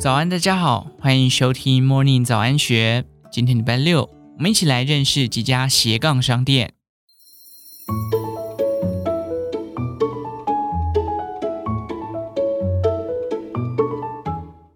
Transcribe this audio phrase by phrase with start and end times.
[0.00, 3.04] 早安，大家好，欢迎收听 Morning 早安学。
[3.30, 4.08] 今天礼拜六，
[4.38, 6.72] 我们一起来认识几家斜杠商店。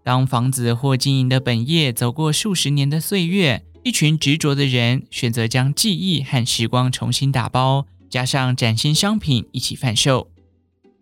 [0.02, 10.28] 当房子或经营的本业走过数十年的岁月，一群执着的人选择将记忆和时光重新打包，加上崭新商品一起贩售。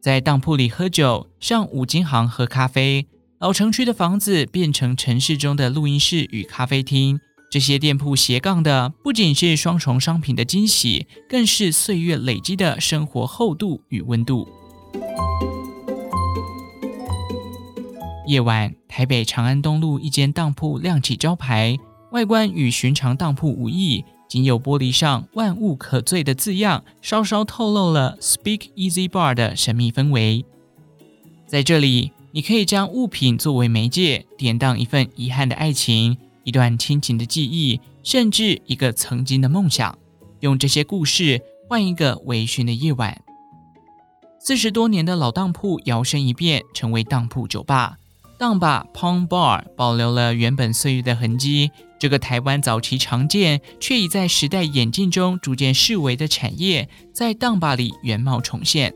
[0.01, 3.09] 在当铺里喝酒，上五金行喝咖啡。
[3.43, 7.19] 老城区的房子变成城市中的录音室与咖啡厅，
[7.51, 14.47] 这些店铺斜杠的不仅是双重商品的惊喜，更是岁月累积的生活厚度与温度。
[18.29, 21.77] 夜晚，台北长安东路一间当铺亮起招牌，
[22.13, 30.45] 外观与寻常当铺无异，仅有玻璃上“万物可醉”的字样，稍稍透露了 “Speak Easy Bar” 的神秘氛围。
[31.49, 32.13] 在这里。
[32.35, 39.99] 你可以将物品作为媒介，典当一份遗憾的爱情，一段亲情的记忆，甚至一个曾经的梦想，
[40.41, 43.21] 用这些故事换一个微醺的夜晚。
[44.41, 47.99] 四十多年的老当铺摇身一变，成为当铺酒吧。
[48.39, 58.95] 当吧 Pawn Bar 保留了原本岁月的痕迹，这个台湾早期常见却已在时代演进中逐渐式微的产业，在当吧里原貌重现。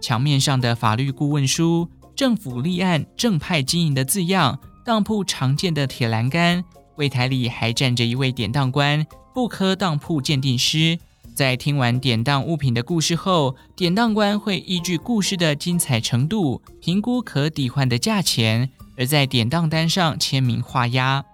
[0.00, 1.90] 墙面上的法律顾问书。
[2.16, 10.98] 政府立案、正派经营的字样，当铺常见的铁栏杆，柜台里还站着一位典当官、复刻当铺鉴定师。
[11.34, 21.24] 在听完典当物品的故事后，典当官会依据故事的精彩程度，评估可抵换的价钱，而在典当单上签名画押。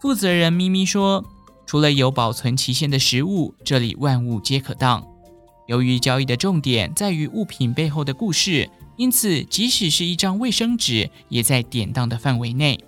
[0.00, 1.24] 负责人咪咪说
[1.64, 5.06] ：“除了有保存期限的食物，这里万物皆可当。
[5.68, 12.78] 由于交易的重点在于物品背后的故事。”因此，即使是一张卫生纸，也在典当的范围内。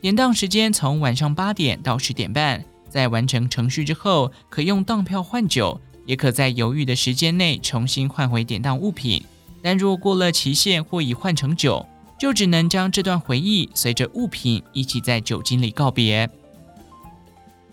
[0.00, 9.24] 典当时间从晚上八点到十点半，在完成程序之后，可用当票换酒，也可在犹豫的时间内重新换回典当物品。
[9.62, 11.84] 但若过了期限或已换成酒，
[12.18, 16.28] 就只能将这段回忆随着物品一起在酒精里告别。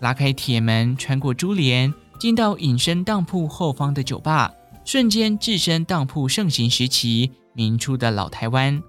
[0.00, 4.52] 拉开铁门，穿过珠帘，进到隐身当铺后方的酒吧，
[4.84, 7.32] 瞬间置身当铺盛行时期。
[7.56, 8.82] 明初的老台湾，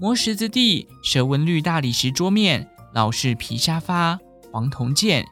[0.00, 4.18] 磨石子地、蛇纹绿大理石桌面、老式皮沙发、
[4.50, 5.24] 黄铜键、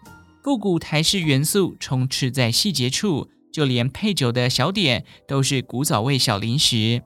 [0.45, 7.03] 复古台式元素充斥在细节处，就连配酒的小点都是古早味小零食。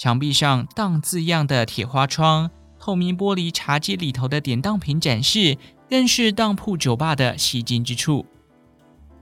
[0.00, 5.56] 墙壁上“当”字样的铁花窗、透明玻璃茶几里头的典当品展示，
[5.88, 8.26] 更是当铺酒吧的吸睛之处。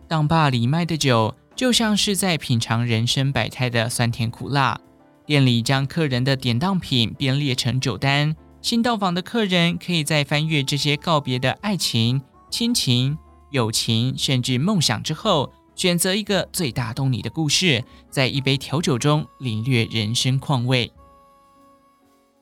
[0.08, 4.80] 当吧里卖的酒，就像是在品尝人生百态的酸甜苦辣。
[5.26, 12.20] 店里将客人的典当品编列成酒单，新到访的客人可以在翻阅这些告别的爱情、
[12.50, 13.16] 亲情、
[13.50, 20.92] 友情，甚至梦想之后，选择一个最打动你的故事，在一杯调酒中领略人生况味。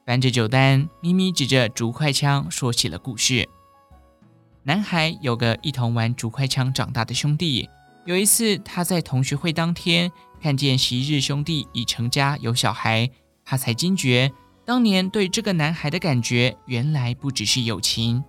[0.05, 3.49] 翻着酒单，咪咪指着竹筷枪说起了故事。
[4.65, 7.69] 男孩有个一同玩竹筷枪长大的兄弟，
[8.05, 10.11] 有一次他在同学会当天。
[10.41, 13.09] 看见昔日兄弟已成家有小孩，
[13.45, 14.33] 他才惊觉
[14.65, 18.25] 当年对这个男孩的感觉原来不只是友情。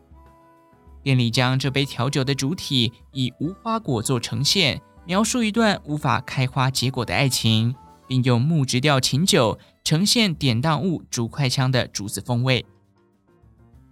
[1.01, 7.73] 店里将这杯调酒的主体以无花果做呈现，描述一段无法开花结果的爱情，
[8.07, 12.63] 并用木质调琴酒呈现典当物竹筷枪的竹子风味。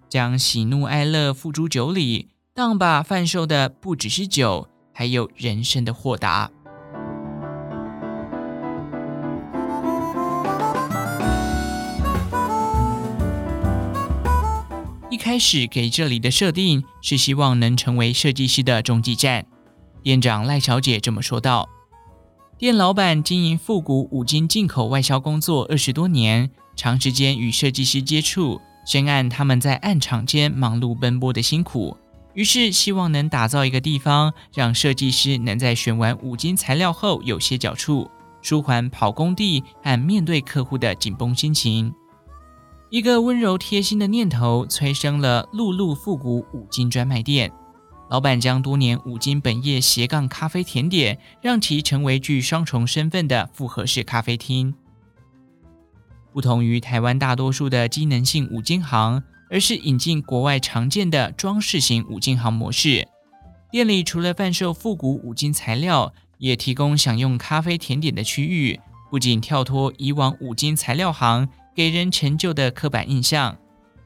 [0.07, 4.69] 将喜怒哀乐付诸酒里，当把贩售的不只是酒，
[5.01, 6.51] 还有人生的豁达。
[15.09, 19.47] 一开始给这里的设定是希望能成为设计师的中继站。
[20.03, 21.67] 店长赖小姐这么说道。
[22.59, 31.97] 店老板经营复古五金进口外销工作二十多年，长时间与设计师接触，深谙他们在暗场间忙碌奔波的辛苦。
[32.33, 38.09] 于是希望能打造一个地方，让设计师能在选完五金材料后有歇脚处，
[38.41, 41.93] 舒缓跑工地和面对客户的紧绷心情。
[42.89, 47.51] 一个温柔贴心的念头催生了露露复古五金专卖店。
[48.09, 54.73] 老板将多年五金本业斜杠咖啡甜点，让其成为具双重身份的复合式咖啡厅。
[56.33, 63.07] 不同于台湾大多数的机能性五金行，而是引进国外常见的装饰型五金行模式。
[63.69, 68.79] 店里除了贩售复古五金材料，也提供享用咖啡甜点的区域。
[69.09, 73.57] 不仅跳脱以往五金材料行给人陈旧的刻板印象，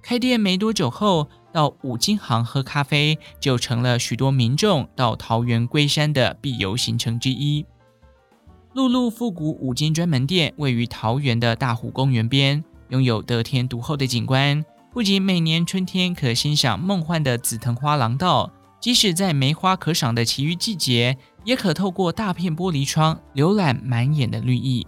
[0.01, 7.63] 开店没多久后，到五金行喝咖啡就成了许多民众到桃园龟山的必游行程之一。
[8.73, 14.65] 露露复古五金专门店位于桃园的大湖公园边，拥有得天独厚的景观。
[14.95, 24.87] 不仅每年春天可欣赏梦幻的紫藤花廊道，即使在梅花可赏的其余季节，也可透过大片玻璃窗浏览满眼的绿意。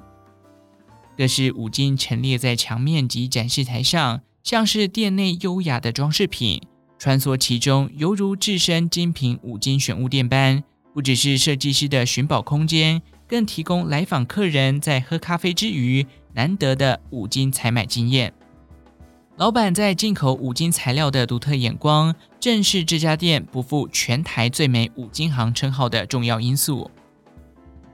[1.18, 4.22] 各式五金陈列在墙面及展示台上。
[4.44, 6.62] 像是店内优雅的装饰品，
[6.98, 10.64] 穿梭其中，犹如置身精品五金选物店般。
[10.94, 18.34] 不只是设计师的寻宝空间，更提供来访客人在喝咖啡之余难得的五金采买经验。
[19.38, 26.90] 老板在进口五金材料的独特眼光，正是这家店不负全台最美五金行称号的重要因素。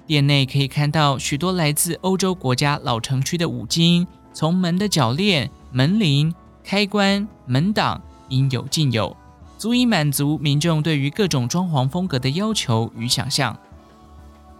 [0.08, 6.34] 店内可以看到许多来自欧洲国家老城区的五金，从门的铰链、门铃。
[6.66, 9.14] 开关、门挡应有尽有，
[9.58, 13.60] 足以满足民众对于各种装潢风格的要求与想象。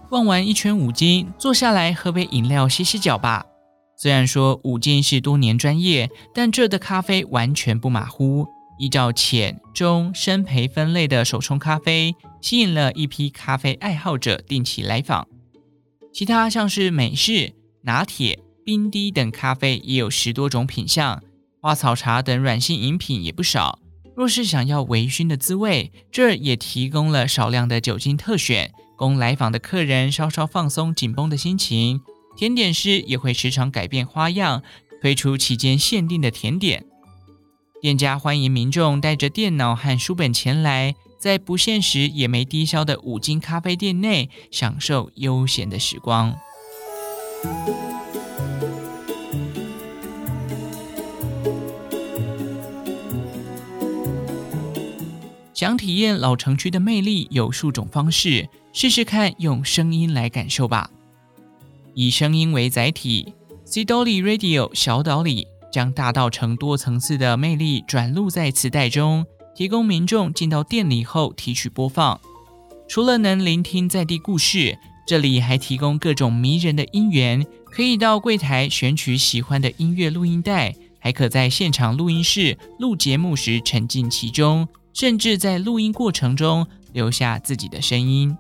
[0.10, 3.46] 逛完一圈五金，坐下来喝杯饮料歇歇脚吧。
[4.04, 8.46] 虽然说五金是多年专业，但这的咖啡完全不马虎，
[8.78, 15.26] 依照浅、中、深培分类的手冲咖啡，吸引了一批咖啡爱好者定期来访。
[16.12, 17.54] 其他像是美式、
[17.84, 21.24] 拿铁、冰滴等咖啡也有十多种品项。
[21.62, 23.80] 花草茶等软性饮品也不少。
[24.18, 32.02] 若是想要微醺的滋味，这儿也提供了少量的酒精特选，供来访的客人稍稍放松紧绷的心情。
[32.36, 34.64] 甜点师也会时常改变花样，
[35.02, 36.86] 推出期间限定的甜点。
[37.82, 46.34] 店家欢迎民众带着电脑和书本前来，在不限时也没低消的五金咖啡店内，享受悠闲的时光。
[55.54, 60.90] 想体验老城区的魅力，有数种方式，试试看用声音来感受吧。
[61.96, 63.34] 以声音为载体
[63.66, 69.26] ，SeeDolly Radio 小岛里将大道城多层次的魅力转录在磁带中，
[69.56, 72.20] 提供民众进到店里后提取播放。
[72.88, 84.68] 除了能聆听在地故事，这里还提供各种迷人的音源，可以到柜台选取喜欢的音乐录音带，还可在现场录音室录节目时沉浸其中。
[84.94, 88.38] 甚至在录音过程中留下自己的声音。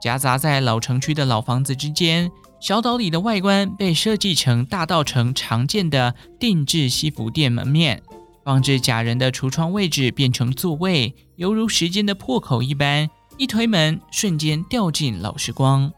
[0.00, 8.02] 夹杂在老城区的老房子之间，小岛里的外观被设计成大道城常见的定制西服店门面，
[8.42, 15.92] 放置假人的橱窗位置变成座位，犹如时间的破口一般，一推门瞬间掉进老时光。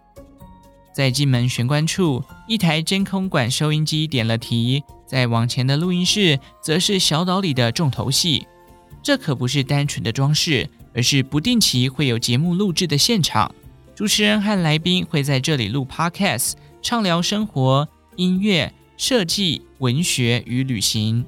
[0.92, 8.46] 在进门玄关处，一台真空管收音机点了题，再往前的录音室则是小岛里的重头戏。
[9.02, 13.54] 这可不是单纯的装饰，而是不定期会有节目录制的现场。
[13.94, 17.86] 主持人和来宾会在这里录 Podcast，畅聊生活、
[18.16, 21.24] 音乐、设计、文学与旅行。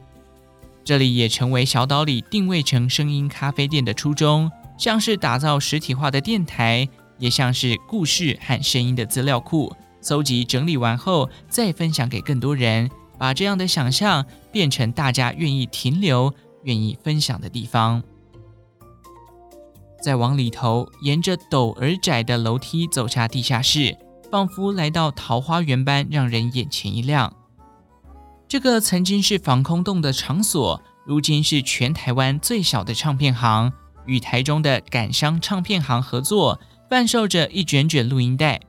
[0.83, 6.89] 这里也成为小岛里定位成声音咖啡店的初衷，像是打造实体化的电台，
[7.19, 16.33] 也像是故事和声音的资料库，搜集整理完后再分享给更多人，把这样的想象变成大家愿意停留。
[16.65, 18.03] 愿意分享的地方。
[20.05, 23.97] 再往里头，沿着陡而窄的楼梯走下地下室，
[24.31, 27.35] 仿佛来到桃花源般，让人眼前一亮。
[28.47, 33.73] 这个曾经是防空洞的场所，如今是全台湾最小的唱片行，
[34.05, 38.61] 与台中的感伤唱片行合作，贩售着一卷卷录音带。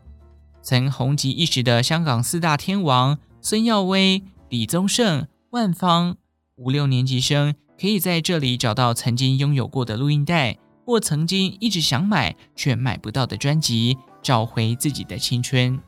[0.62, 6.16] 曾红极一时的香港四大天王孙耀威、李宗盛、万芳，
[6.56, 7.56] 五六年级生。
[7.78, 15.80] 可以在这里找到曾经拥有过的录音带，或曾经一直想买却买不到的专辑，找回自己的青春。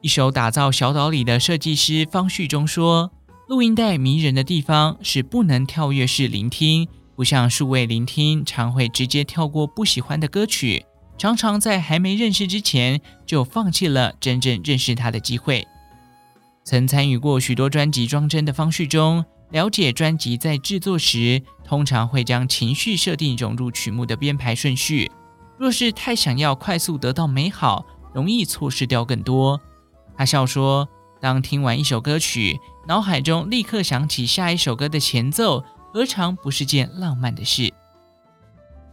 [0.00, 3.10] 一手打造小岛里的设计师方旭中说
[3.48, 10.84] ：“录音带迷人的地方是不能跳跃式聆听，不像数位聆听常会直接跳过不喜欢的歌曲，
[11.18, 15.66] 常常在还没认识之前就放弃了真正认识它的机会。”
[16.64, 19.24] 曾参与过许多专辑装帧的方旭中。
[19.54, 25.08] 了解专辑在制作时，通常会将情绪设定融入曲目的编排顺序。
[25.56, 29.60] 若是太想要快速得到美好，容易错失掉更多。
[30.16, 30.88] 他笑说
[31.22, 32.58] ：“当听完一首歌曲，
[32.88, 37.72] 脑海中立刻想起下一首歌的前奏，何尝不是件浪漫的事？”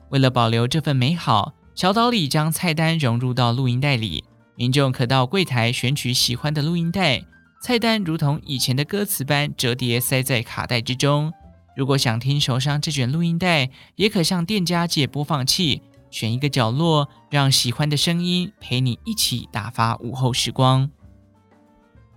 [0.10, 4.24] 为了保留这份美好，小岛里将菜单融入到录音带里，
[4.56, 7.24] 民众可到柜台选取喜欢的录音带。
[7.62, 11.32] 菜单如同以前的歌词般折叠塞在卡带之中，
[11.76, 20.90] 如果想听手上这卷录音带，也可向店家借播放器，选一个角落，让喜欢的声音陪你一起打发午后时光。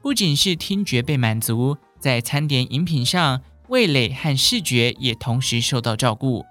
[0.01, 6.43] 不仅是听觉被满足，在餐点饮品上，味蕾和视觉也同时受到照顾。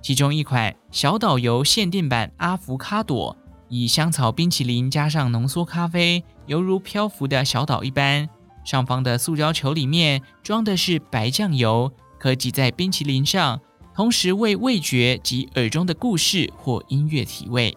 [0.00, 3.36] 其中一款小导游限定版阿芙卡朵，
[3.68, 8.28] 以香草冰淇淋加上浓缩咖啡，犹如漂浮的小岛一般。
[8.64, 13.60] 上方的塑胶球里面装的是白酱油，可挤在冰淇淋上，
[13.94, 17.76] 同时为味觉及耳中的故事或音乐提味。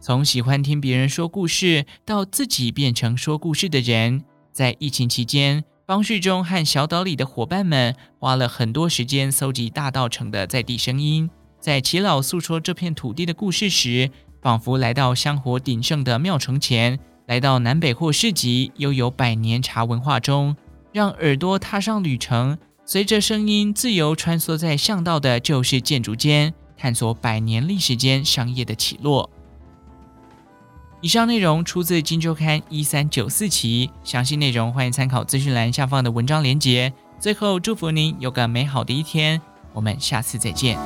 [0.00, 5.64] 从喜欢听别人说故事到自己变成说故事的人，在疫情期间。
[5.86, 14.10] 方旭中和小岛里的伙伴们花了很多时间搜集大稻城的在地声音，在耆老诉说这片土地的故事时，
[14.46, 20.54] 仿佛来到香火鼎盛的庙城前，来到南北货市集悠游百年茶文化中，
[20.92, 29.28] 让耳朵踏上旅程，随着声音自由穿梭在巷道的旧式建筑间，探索百年历史间商业的起落。
[31.00, 36.92] 以上内容出自《金周刊》一三九四期，详细内容欢迎参考资讯栏下方的文章连结。
[37.18, 40.78] 最后，祝福您有个美好的一天，我们下次再见。